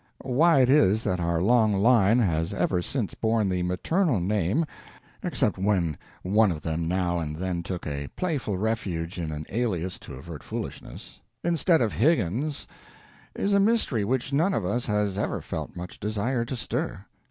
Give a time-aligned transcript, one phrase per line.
[0.25, 4.65] Why it is that our long line has ever since borne the maternal name
[5.21, 9.99] (except when one of them now and then took a playful refuge in an alias
[9.99, 12.67] to avert foolishness), instead of Higgins,
[13.35, 17.05] is a mystery which none of us has ever felt much desire to stir.